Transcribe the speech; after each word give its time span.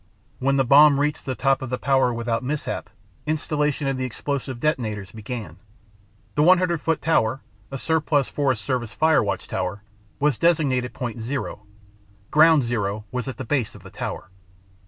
When 0.39 0.57
the 0.57 0.65
bomb 0.65 0.99
reached 0.99 1.27
the 1.27 1.35
top 1.35 1.61
of 1.61 1.69
the 1.69 1.77
tower 1.77 2.11
without 2.11 2.41
mishap, 2.43 2.89
installation 3.27 3.85
of 3.85 3.97
the 3.97 4.03
explosive 4.03 4.59
detonators 4.59 5.11
began. 5.11 5.57
The 6.33 6.41
100 6.41 6.81
foot 6.81 7.03
tower 7.03 7.41
(a 7.69 7.77
surplus 7.77 8.27
Forest 8.27 8.63
Service 8.65 8.93
fire 8.93 9.23
watch 9.23 9.47
tower) 9.47 9.83
was 10.19 10.39
designated 10.39 10.95
Point 10.95 11.21
Zero. 11.21 11.67
Ground 12.31 12.63
Zero 12.63 13.05
was 13.11 13.27
at 13.27 13.37
the 13.37 13.45
base 13.45 13.75
of 13.75 13.83
the 13.83 13.91
tower. 13.91 14.31